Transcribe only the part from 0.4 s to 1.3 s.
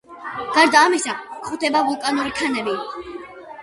გარდა ამისა,